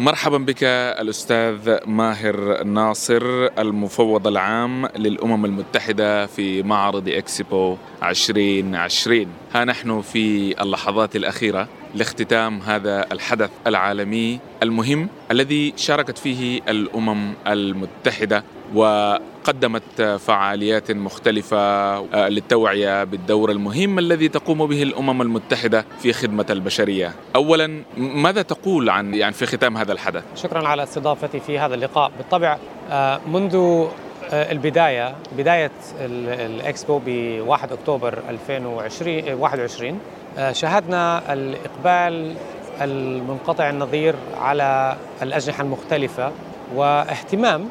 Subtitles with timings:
[0.00, 0.64] مرحبا بك
[1.00, 11.16] الأستاذ ماهر ناصر المفوض العام للأمم المتحدة في معرض إكسبو 2020 ها نحن في اللحظات
[11.16, 18.44] الأخيرة لاختتام هذا الحدث العالمي المهم الذي شاركت فيه الأمم المتحدة
[18.74, 27.12] وقدمت فعاليات مختلفة آه، للتوعية بالدور المهم الذي تقوم به الأمم المتحدة في خدمة البشرية.
[27.36, 32.12] اولا ماذا تقول عن يعني في ختام هذا الحدث؟ شكرا على استضافتي في هذا اللقاء،
[32.18, 32.58] بالطبع
[32.90, 33.86] آه، منذ
[34.32, 39.98] آه، البداية بداية الإكسبو ب 1 أكتوبر 2020 21
[40.38, 42.34] آه، شاهدنا الإقبال
[42.80, 46.32] المنقطع النظير على الأجنحة المختلفة
[46.74, 47.68] واهتمام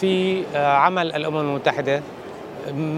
[0.00, 2.02] في آه، عمل الأمم المتحدة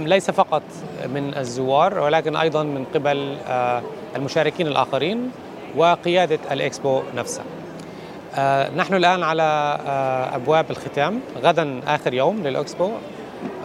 [0.05, 0.63] ليس فقط
[1.07, 3.83] من الزوار ولكن أيضا من قبل آه،
[4.17, 5.31] المشاركين الآخرين
[5.77, 7.45] وقيادة الإكسبو نفسها.
[8.77, 9.79] نحن الآن على
[10.35, 11.21] أبواب الختام.
[11.43, 12.91] غدا آخر يوم للإكسبو.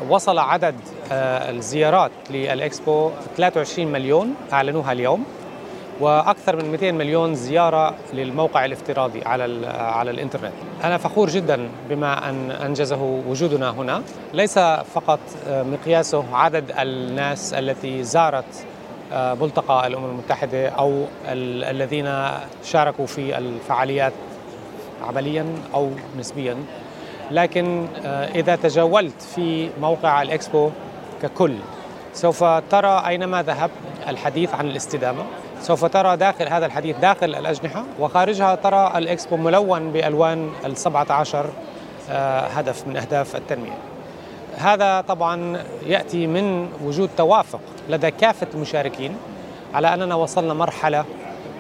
[0.10, 0.76] وصل عدد
[1.12, 5.26] آه، الزيارات للإكسبو 23 مليون أعلنوها اليوم.
[6.00, 10.54] وأكثر من 200 مليون زيارة للموقع الافتراضي على على الإنترنت.
[10.84, 18.04] أنا فخور جدا بما أن أنجزه وجودنا هنا، ليس فقط آه، مقياسه عدد الناس التي
[18.04, 18.66] زارت
[19.14, 22.28] آه، ملتقى الأمم المتحدة أو الذين
[22.64, 24.14] شاركوا في الفعاليات
[25.08, 26.58] عمليا أو نسبيا.
[27.32, 30.70] لكن آه، إذا تجولت في موقع الإكسبو
[31.22, 31.56] ككل
[32.14, 33.72] سوف ترى أينما ذهب
[34.08, 35.24] الحديث عن الاستدامة.
[35.64, 41.50] سوف ترى داخل هذا الحديث داخل الأجنحة وخارجها ترى الإكسبو ملون بألوان السبعة عشر
[42.10, 43.78] آه، هدف من أهداف التنمية.
[44.58, 49.18] هذا طبعا يأتي من وجود توافق لدى كافة المشاركين
[49.74, 51.06] على أننا وصلنا مرحلة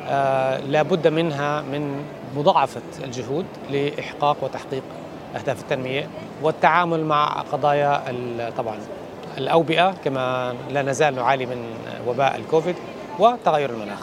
[0.07, 4.83] آه، لابد منها من مضاعفة الجهود لإحقاق وتحقيق
[5.35, 6.07] أهداف التنمية
[6.41, 8.03] والتعامل مع قضايا
[8.57, 8.77] طبعا
[9.38, 11.66] الأوبئة كما لا نزال نعاني من
[12.07, 12.75] وباء الكوفيد.
[13.19, 14.00] وتغير المناخ.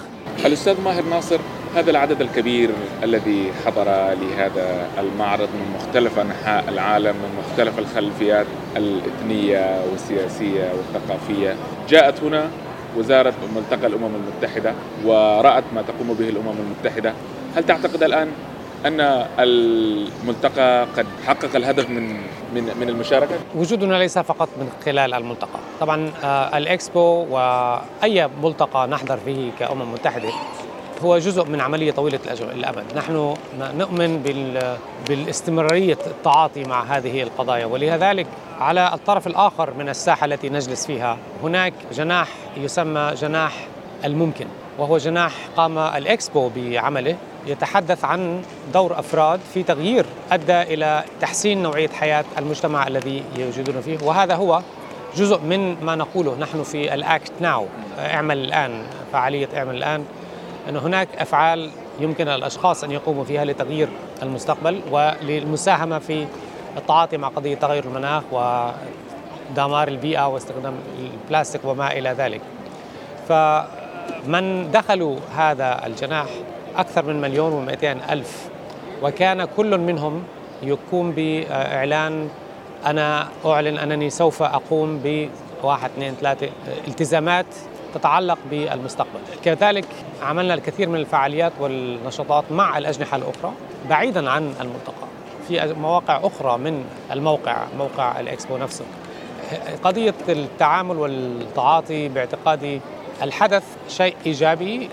[0.46, 1.38] الأستاذ ماهر ناصر
[1.76, 2.70] هذا العدد الكبير
[3.02, 3.84] الذي حضر
[4.14, 11.56] لهذا المعرض من مختلف أنحاء العالم من مختلف الخلفيات الإثنية والسياسية والثقافية
[11.88, 12.50] جاءت هنا
[12.96, 17.12] وزارة ملتقى الأمم المتحدة ورأت ما تقوم به الأمم المتحدة
[17.56, 18.28] هل تعتقد الآن
[18.86, 22.16] أن الملتقى قد حقق الهدف من
[22.54, 29.16] من من المشاركة؟ وجودنا ليس فقط من خلال الملتقى، طبعا آه، الإكسبو وأي ملتقى نحضر
[29.16, 30.28] فيه كأمم متحدة
[31.02, 32.18] هو جزء من عملية طويلة
[32.54, 34.22] الامد، نحن نؤمن
[35.08, 37.66] بالاستمرارية التعاطي مع هذه القضايا.
[37.66, 38.26] ولذلك
[38.60, 43.52] على الطرف الآخر من الساحة التي نجلس فيها هناك جناح يسمى جناح
[44.04, 44.46] الممكن
[44.78, 47.16] وهو جناح قام الإكسبو بعمله.
[47.46, 48.42] يتحدث عن
[48.72, 53.98] دور أفراد في تغيير أدى إلى تحسين نوعية حياة المجتمع الذي يوجدون فيه.
[54.02, 54.62] وهذا هو
[55.16, 57.66] جزء من ما نقوله نحن في الأكت ناو.
[57.98, 60.04] اعمل الآن فعالية اعمل الآن.
[60.68, 61.70] أن هناك أفعال
[62.00, 63.88] يمكن الأشخاص أن يقوموا فيها لتغيير
[64.22, 66.26] المستقبل وللمساهمة في
[66.76, 72.40] التعاطي مع قضية تغير المناخ ودمار البيئة واستخدام البلاستيك وما إلى ذلك.
[73.28, 76.26] فمن دخلوا هذا الجناح
[76.76, 78.48] أكثر من مليون ومئتين ألف.
[79.02, 80.22] وكان كل منهم
[80.62, 82.28] يقوم بإعلان
[82.86, 85.00] أنا أعلن أنني سوف أقوم
[85.62, 86.48] بواحد اثنين ثلاثة
[86.88, 87.46] التزامات
[87.94, 89.20] تتعلق بالمستقبل.
[89.44, 89.84] كذلك
[90.22, 93.52] عملنا الكثير من الفعاليات والنشاطات مع الأجنحة الأخرى
[93.88, 95.06] بعيدا عن الملتقى
[95.48, 98.84] في مواقع أخرى من الموقع موقع الإكسبو نفسه.
[99.84, 102.80] قضية التعامل والتعاطي باعتقادي
[103.22, 104.88] الحدث شيء إيجابي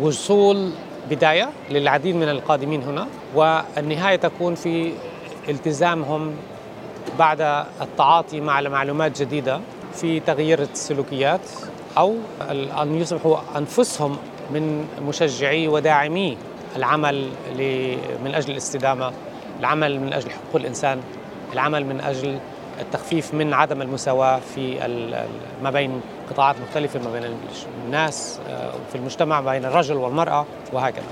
[0.00, 0.70] لوصول
[1.10, 4.92] بداية للعديد من القادمين هنا والنهاية تكون في
[5.48, 6.34] التزامهم
[7.18, 7.40] بعد
[7.80, 9.60] التعاطي مع معلومات جديدة
[9.94, 11.40] في تغيير السلوكيات
[11.98, 12.16] أو
[12.82, 14.16] أن يصبحوا أنفسهم
[14.50, 16.36] من مشجعي وداعمي
[16.76, 17.28] العمل
[18.24, 19.12] من أجل الاستدامة،
[19.60, 21.00] العمل من أجل حقوق الإنسان،
[21.52, 22.38] العمل من أجل
[22.80, 24.78] التخفيف من عدم المساواة في
[25.62, 26.00] ما بين
[26.30, 27.36] قطاعات مختلفة ما بين
[27.86, 31.04] الناس آه، في المجتمع بين الرجل والمرأة وهكذا.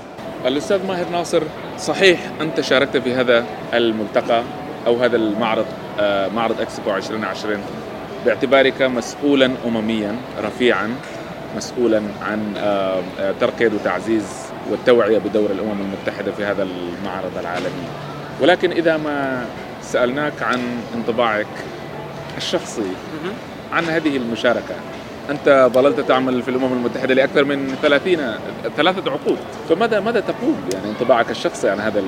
[0.45, 1.43] الأستاذ ماهر ناصر
[1.79, 4.43] صحيح أنت شاركت في هذا الملتقى
[4.87, 5.65] أو هذا المعرض
[5.99, 7.59] آه، معرض أكسبو 2020
[8.25, 10.95] باعتبارك مسؤولا أمميا رفيعا
[11.55, 13.01] مسؤولا عن آه،
[13.39, 14.25] ترقية وتعزيز
[14.71, 17.87] والتوعية بدور الأمم المتحدة في هذا المعرض العالمي.
[18.41, 19.45] ولكن إذا ما
[19.81, 20.59] سألناك عن
[20.95, 21.47] انطباعك
[22.37, 22.91] الشخصي
[23.71, 24.75] عن هذه المشاركة
[25.29, 28.17] أنت ظللت تعمل في الأمم المتحدة لأكثر من 30
[28.77, 29.37] ثلاثة عقود.
[29.69, 32.03] فماذا ماذا تقول؟ يعني انطباعك الشخصي عن هذا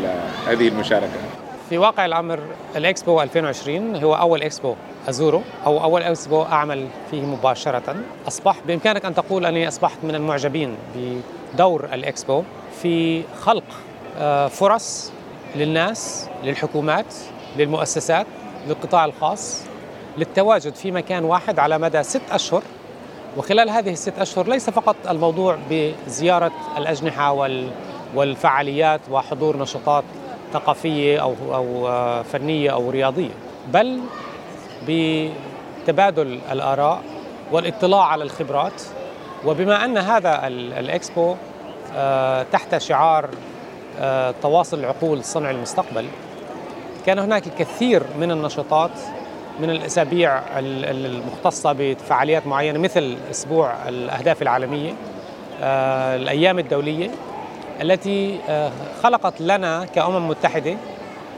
[0.48, 1.12] هذه المشاركة؟
[1.70, 2.40] في واقع الأمر
[2.76, 4.76] الإكسبو 2020 هو أول إكسبو
[5.10, 7.96] أزوره أو أول إكسبو أعمل فيه مباشرة.
[8.28, 12.44] أصبح بإمكانك أن تقول أني أصبحت من المعجبين بدور الإكسبو
[12.82, 13.64] في خلق
[14.20, 15.12] آه، فرص
[15.56, 17.06] للناس للحكومات
[17.58, 18.26] للمؤسسات
[18.68, 19.64] للقطاع الخاص
[20.18, 22.64] للتواجد في مكان واحد على مدى ست أشهر.
[23.38, 27.50] وخلال هذه الست أشهر ليس فقط الموضوع بزيارة الأجنحة
[28.16, 30.04] والفعاليات وحضور نشاطات
[30.54, 33.32] ثقافية أو أو آه، فنية أو رياضية
[33.68, 34.00] بل
[34.88, 37.02] بتبادل الآراء
[37.52, 38.82] والاطلاع على الخبرات.
[39.46, 41.36] وبما أن هذا الإكسبو
[41.96, 43.30] آه، تحت شعار
[44.00, 46.06] آه، تواصل العقول صنع المستقبل
[47.06, 48.92] كان هناك الكثير من النشاطات
[49.60, 54.94] من الأسابيع المختصة بفعاليات معينة مثل أسبوع الأهداف العالمية
[55.62, 57.12] آه، الأيام الدولية
[57.82, 58.40] التي
[59.04, 60.78] خلقت لنا كأمم متحدة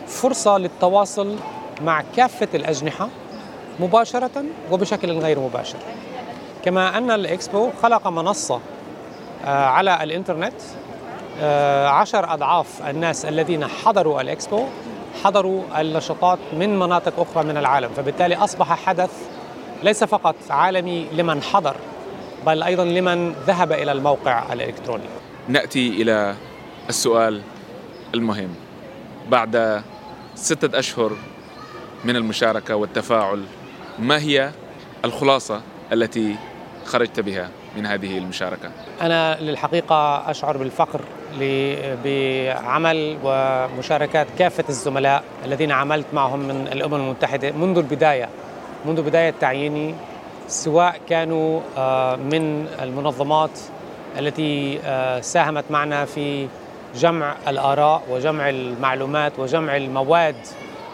[0.08, 1.36] فرصة للتواصل
[1.82, 3.10] مع كافة الأجنحة
[3.80, 5.78] مباشرة وبشكل غير مباشر.
[6.66, 8.60] كما أن الإكسبو خلق منصة
[9.46, 10.54] على الإنترنت
[11.42, 14.66] آه، عشر أضعاف الناس الذين حضروا الإكسبو
[15.24, 19.12] حضروا النشاطات من مناطق أخرى من العالم فبالتالي أصبح حدث
[19.84, 21.76] ليس فقط عالمي لمن حضر
[22.46, 25.04] بل أيضا لمن ذهب إلى الموقع الإلكتروني.
[25.48, 26.36] نأتي إلى
[26.90, 27.42] السؤال
[28.14, 28.56] المهم.
[29.30, 29.84] بعد
[30.36, 31.12] ستة أشهر
[32.06, 33.44] من المشاركة والتفاعل
[34.00, 34.52] ما هي
[35.06, 35.62] الخلاصة
[35.92, 36.36] التي
[36.86, 38.72] خرجت بها؟ من هذه المشاركة؟
[39.02, 41.02] أنا للحقيقة أشعر بالفخر
[42.06, 48.30] بعمل ومشاركات كافة الزملاء الذين عملت معهم من الأمم المتحدة منذ البداية
[48.86, 49.96] منذ بداية تعييني
[50.48, 53.60] سواء كانوا آه، من المنظمات
[54.20, 56.48] التي آه، ساهمت معنا في
[56.96, 60.36] جمع الآراء وجمع المعلومات وجمع المواد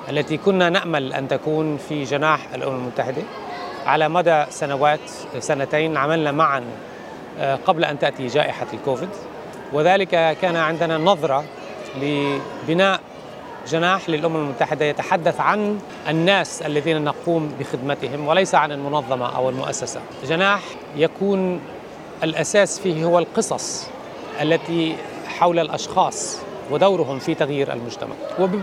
[0.10, 3.22] التي كنا نأمل أن تكون في جناح الأمم المتحدة
[3.90, 5.00] على مدى سنوات
[5.40, 6.64] سنتين عملنا معا
[7.40, 9.10] آه، قبل أن تأتي جائحة الكوفيد.
[9.74, 11.44] وذلك كان عندنا نظرة
[12.02, 13.00] لبناء
[13.68, 20.02] جناح للأمم المتحدة يتحدث عن الناس الذين نقوم بخدمتهم وليس عن المنظمة أو المؤسسة.
[20.26, 20.62] جناح
[20.96, 21.62] يكون
[22.24, 23.88] الأساس فيه هو القصص
[24.42, 24.96] التي
[25.28, 26.38] حول الأشخاص
[26.72, 28.16] ودورهم في تغيير المجتمع.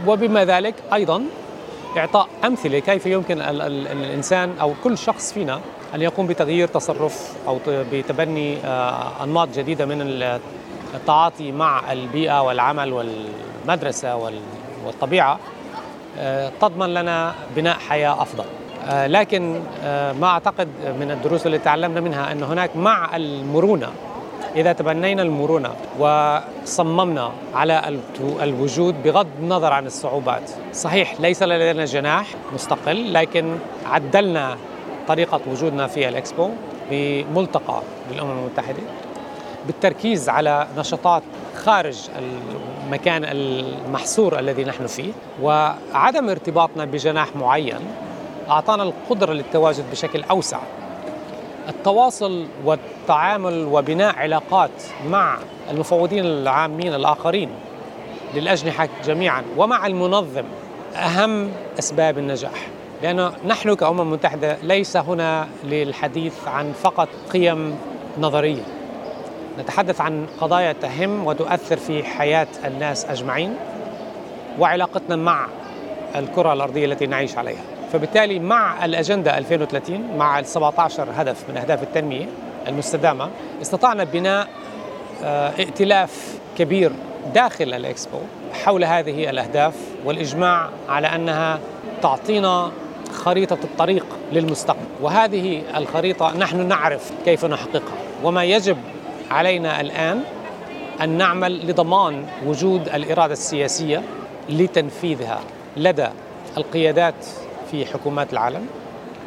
[0.07, 1.23] وبما ذلك أيضا
[1.97, 5.61] إعطاء أمثلة كيف يمكن الإنسان أو كل شخص فينا
[5.95, 10.23] أن يقوم بتغيير تصرف أو بتبني آه، أنماط جديدة من
[10.95, 14.33] التعاطي مع البيئة والعمل والمدرسة
[14.85, 15.39] والطبيعة
[16.19, 18.45] آه، تضمن لنا بناء حياة أفضل.
[18.85, 19.61] آه، لكن
[20.21, 20.69] ما أعتقد
[21.01, 23.89] من الدروس اللي تعلمنا منها أن هناك مع المرونة
[24.57, 27.99] إذا تبنينا المرونة وصممنا على
[28.43, 30.51] الوجود بغض النظر عن الصعوبات.
[30.73, 34.57] صحيح ليس لدينا جناح مستقل لكن عدلنا
[35.09, 36.51] طريقة وجودنا في الإكسبو
[36.91, 37.83] بملتقى
[38.13, 38.83] للأمم المتحدة
[39.67, 41.23] بالتركيز على نشاطات
[41.57, 41.99] خارج
[42.87, 45.13] المكان المحصور الذي نحن فيه
[45.43, 47.81] وعدم ارتباطنا بجناح معين
[48.49, 50.59] أعطانا القدرة للتواجد بشكل أوسع.
[51.69, 54.71] التواصل والتعامل وبناء علاقات
[55.09, 55.39] مع
[55.71, 57.51] المفوضين العامين الآخرين
[58.35, 60.45] للأجنحة جميعا ومع المنظم
[60.95, 62.69] أهم أسباب النجاح.
[63.03, 67.79] لأنه نحن كأمم متحده ليس هنا للحديث عن فقط قيم
[68.19, 68.63] نظرية.
[69.59, 73.57] نتحدث عن قضايا تهم وتؤثر في حياة الناس أجمعين
[74.59, 75.47] وعلاقتنا مع
[76.17, 77.76] الكرة الأرضية التي نعيش عليها.
[77.93, 82.27] فبالتالي مع الأجندة 2030 مع ال 17 هدف من أهداف التنمية
[82.69, 83.31] المستدامة
[83.63, 84.49] استطعنا بناء
[85.25, 86.93] آه، ائتلاف كبير
[87.35, 88.19] داخل الإكسبو
[88.53, 89.75] حول هذه الأهداف
[90.05, 91.61] والإجماع على أنها
[92.03, 92.73] تعطينا
[93.13, 94.87] خريطة الطريق للمستقبل.
[95.01, 97.97] وهذه الخريطة نحن نعرف كيف نحققها.
[98.25, 98.77] وما يجب
[99.31, 100.21] علينا الآن
[101.01, 104.03] أن نعمل لضمان وجود الإرادة السياسية
[104.49, 105.41] لتنفيذها
[105.77, 106.09] لدى
[106.57, 107.15] القيادات
[107.71, 108.67] في حكومات العالم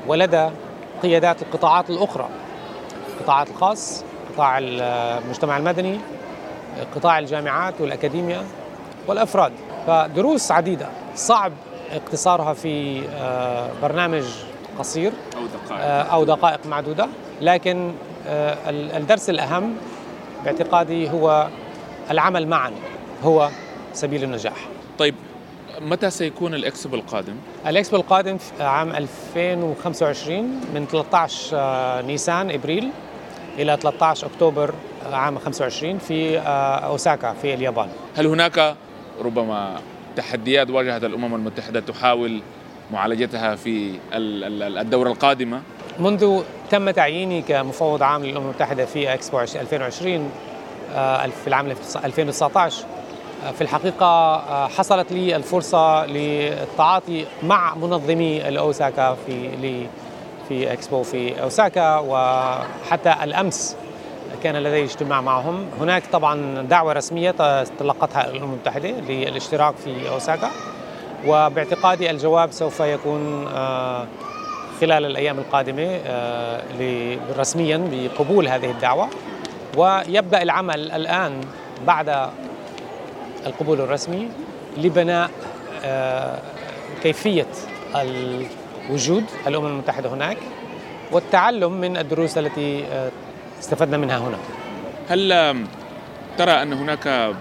[0.07, 0.49] ولدى
[1.03, 2.29] قيادات القطاعات الأخرى
[3.13, 4.03] القطاع الخاص
[4.33, 5.99] قطاع المجتمع المدني
[6.95, 8.43] قطاع الجامعات والاكاديميا
[9.07, 9.51] والأفراد.
[9.87, 11.51] فدروس عديدة صعب
[11.91, 14.23] اقتصارها في آه، برنامج
[14.79, 15.81] قصير أو دقائق.
[15.81, 17.07] آه، أو دقائق معدودة.
[17.41, 17.93] لكن
[18.27, 19.75] آه، الدرس الأهم
[20.43, 21.47] باعتقادي هو
[22.11, 22.71] العمل معا
[23.23, 23.49] هو
[23.93, 24.67] سبيل النجاح.
[25.81, 27.35] متى سيكون الإكسبو القادم؟
[27.67, 30.41] الإكسبو القادم في عام 2025
[30.73, 32.89] من 13 آه، نيسان إبريل
[33.59, 34.73] إلى 13 أكتوبر
[35.11, 36.39] عام 25 في
[36.85, 38.75] أوساكا في اليابان هل هناك
[39.21, 39.79] ربما
[40.15, 42.41] تحديات واجهت الأمم المتحدة تحاول
[42.91, 45.61] معالجتها في الدورة القادمة؟
[45.99, 50.31] منذ تم تعييني كمفوض عام للأمم المتحدة في إكسبو 2020
[50.95, 51.73] آه، في العام
[52.05, 52.98] 2019 آه،
[53.39, 59.87] في الحقيقة آه، حصلت لي الفرصة للتعاطي مع منظمي الأوساكا في
[60.49, 63.75] في إكسبو في أوساكا وحتى الأمس
[64.43, 65.65] كان لدي اجتماع معهم.
[65.81, 67.31] هناك طبعا دعوة رسمية
[67.79, 70.49] تلقتها الأمم المتحدة للاشتراك في أوساكا
[71.27, 73.45] وباعتقادي الجواب سوف يكون
[74.81, 75.99] خلال الأيام القادمة
[77.37, 79.09] رسميا بقبول هذه الدعوة.
[79.77, 81.41] ويبدأ العمل الآن
[81.87, 82.29] بعد
[83.45, 84.29] القبول الرسمي
[84.77, 85.31] لبناء
[85.85, 86.39] آه،
[87.03, 87.47] كيفية
[88.89, 90.37] وجود الأمم المتحدة هناك
[91.11, 93.11] والتعلم من الدروس التي آه،
[93.59, 94.37] استفدنا منها هنا.
[95.09, 95.29] هل
[96.37, 97.33] ترى أن هناك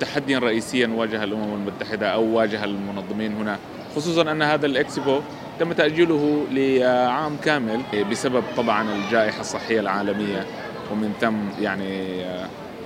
[0.00, 3.58] تحديا رئيسيا واجه الأمم المتحدة أو واجه المنظمين هنا؟
[3.96, 5.20] خصوصا أن هذا الإكسبو
[5.58, 7.80] تم تأجيله لعام كامل
[8.10, 10.46] بسبب طبعا الجائحة الصحية العالمية
[10.92, 12.22] ومن ثم يعني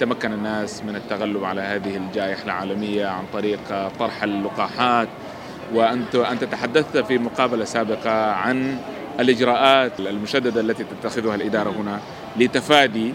[0.01, 5.09] تمكن الناس من التغلب على هذه الجائحة العالمية عن طريق طرح اللقاحات.
[5.75, 8.79] وأنت أنت تحدثت في مقابلة سابقة عن
[9.21, 12.01] الإجراءات المشددة التي تتخذها الإدارة هنا
[12.37, 13.15] لتفادي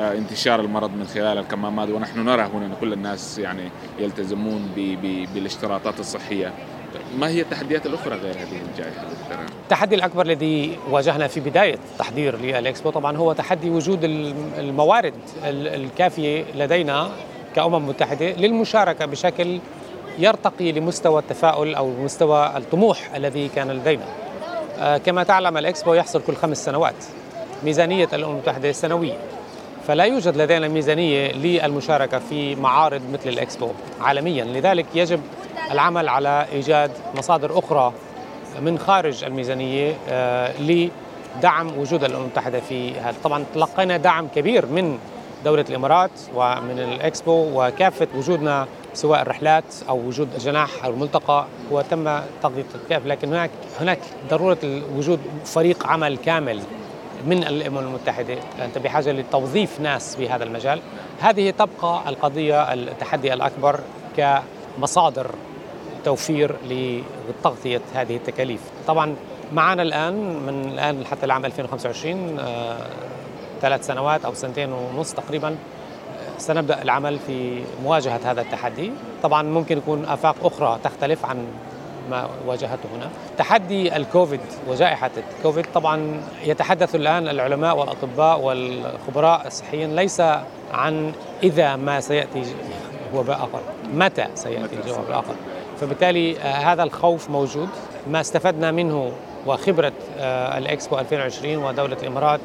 [0.00, 1.88] آه، انتشار المرض من خلال الكمامات.
[1.88, 4.68] ونحن نرى هنا أن كل الناس يعني يلتزمون
[5.34, 6.52] بالاشتراطات الصحية.
[7.18, 9.02] ما هي التحديات الأخرى غير هذه الجائحة
[9.62, 14.04] التحدي الأكبر الذي واجهنا في بداية تحضير للإكسبو طبعا هو تحدي وجود
[14.58, 17.10] الموارد الكافية لدينا
[17.56, 19.60] كأمم متحدة للمشاركة بشكل
[20.18, 24.04] يرتقي لمستوى التفاؤل أو مستوى الطموح الذي كان لدينا.
[24.78, 26.94] آه، كما تعلم الإكسبو يحصل كل خمس سنوات
[27.64, 29.16] ميزانية الأمم المتحدة سنوية
[29.86, 33.68] فلا يوجد لدينا ميزانية للمشاركة في معارض مثل الإكسبو
[34.00, 34.44] عالميا.
[34.44, 35.20] لذلك يجب
[35.72, 37.92] العمل على إيجاد مصادر أخرى
[38.60, 43.16] من خارج الميزانية آه، لدعم وجود الأمم المتحدة في هذا.
[43.24, 44.98] طبعا تلقينا دعم كبير من
[45.44, 52.64] دولة الإمارات ومن الإكسبو وكافة وجودنا سواء الرحلات أو وجود الجناح أو الملتقى وتم تغطية
[52.74, 53.06] الكاف.
[53.06, 53.50] لكن هناك
[53.80, 53.98] هناك
[54.30, 56.60] ضرورة وجود فريق عمل كامل
[57.26, 58.36] من الأمم المتحدة.
[58.64, 60.80] أنت بحاجة لتوظيف ناس في هذا المجال.
[61.20, 63.80] هذه تبقى القضية التحدي الأكبر
[64.16, 65.30] كمصادر
[66.04, 68.60] توفير لتغطية هذه التكاليف.
[68.86, 69.14] طبعا
[69.52, 70.14] معنا الآن
[70.46, 72.76] من الآن حتى العام 2025 آه،
[73.62, 78.92] ثلاث سنوات أو سنتين ونص تقريبا آه، سنبدأ العمل في مواجهة هذا التحدي.
[79.22, 81.46] طبعا ممكن يكون آفاق أخرى تختلف عن
[82.10, 83.10] ما واجهته هنا.
[83.38, 90.22] تحدي الكوفيد وجائحة الكوفيد طبعا يتحدث الآن العلماء والأطباء والخبراء الصحيين ليس
[90.72, 92.42] عن إذا ما سيأتي
[93.14, 93.60] وباء آخر.
[93.94, 95.34] متى سيأتي الجواب الآخر
[95.82, 97.68] فبالتالي آه، هذا الخوف موجود.
[98.10, 99.12] ما استفدنا منه
[99.46, 102.40] وخبرة آه، الإكسبو 2020 ودولة الإمارات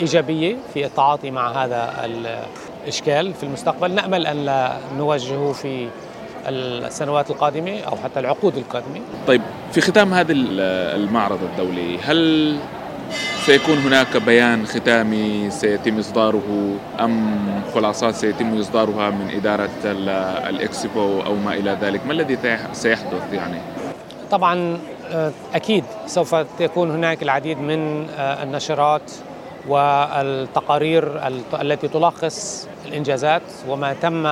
[0.00, 2.08] إيجابية في التعاطي مع هذا
[2.84, 3.94] الإشكال في المستقبل.
[3.94, 5.88] نأمل أن لا نواجهه في
[6.46, 9.00] السنوات القادمة أو حتى العقود القادمة.
[9.26, 12.56] طيب في ختام هذا المعرض الدولي هل
[13.46, 17.40] سيكون هناك بيان ختامي سيتم إصداره أم
[17.74, 19.70] خلاصات سيتم إصدارها من إدارة
[20.48, 22.38] الإكسبو أو ما إلى ذلك ما الذي
[22.72, 23.60] سيحدث يعني؟
[24.30, 24.78] طبعا
[25.10, 29.12] آه، أكيد سوف تكون هناك العديد من آه، النشرات
[29.68, 31.28] والتقارير
[31.60, 34.22] التي تلخص الإنجازات وما تم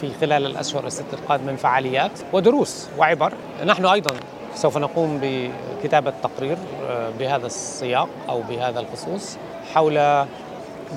[0.00, 3.32] في خلال الأشهر الست القادمة من فعاليات ودروس وعبر
[3.66, 4.14] نحن أيضا
[4.54, 6.56] سوف نقوم بكتابة تقرير
[6.88, 9.36] آه، بهذا السياق أو بهذا الخصوص
[9.74, 10.24] حول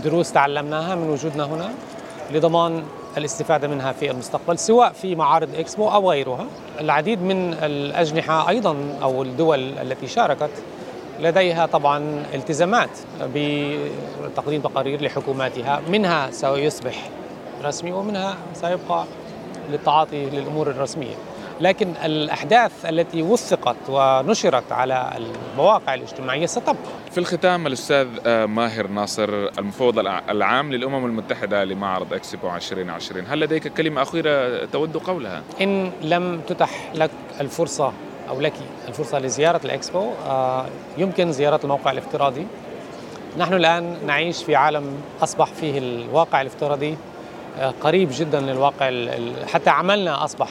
[0.03, 1.69] دروس تعلمناها من وجودنا هنا
[2.31, 2.83] لضمان
[3.17, 6.45] الاستفادة منها في المستقبل سواء في معارض إكسبو أو غيرها.
[6.79, 10.49] العديد من الأجنحة أيضا أو الدول التي شاركت
[11.19, 12.89] لديها طبعا التزامات
[13.21, 15.81] بتقديم تقارير لحكوماتها.
[15.89, 17.09] منها سيصبح
[17.63, 19.05] رسمي ومنها سيبقى
[19.69, 21.15] للتعاطي للأمور الرسمية.
[21.61, 26.75] لكن الأحداث التي وثقت ونشرت على المواقع الاجتماعية ستبقى.
[27.11, 29.99] في الختام الأستاذ آه، ماهر ناصر المفوض
[30.29, 36.91] العام للأمم المتحدة لمعرض إكسبو 2020، هل لديك كلمة أخيرة تود قولها؟ إن لم تتح
[36.95, 37.11] لك
[37.41, 37.93] الفرصة
[38.29, 38.53] أو لك
[38.87, 40.65] الفرصة لزيارة الإكسبو آه،
[40.97, 42.47] يمكن زيارة الموقع الافتراضي
[43.37, 46.97] نحن الآن نعيش في عالم أصبح فيه الواقع الافتراضي
[47.59, 48.91] آه، قريب جدا للواقع
[49.53, 50.49] حتى عملنا أصبح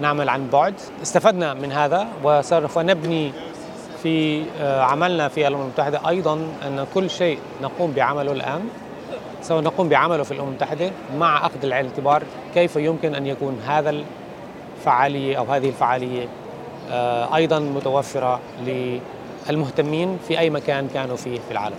[0.00, 0.74] نعمل عن بعد.
[1.02, 3.32] استفدنا من هذا وسوف نبني
[4.02, 6.34] في عملنا في الأمم المتحدة أيضا
[6.66, 8.68] أن كل شيء نقوم بعمله الآن.
[9.42, 12.22] سوف نقوم بعمله في الأمم المتحدة مع أخذ الاعتبار
[12.54, 13.94] كيف يمكن أن يكون هذا
[14.78, 16.28] الفعالية أو هذه الفعالية
[17.34, 18.40] أيضا متوفرة
[19.48, 21.76] للمهتمين في أي مكان كانوا فيه في العالم.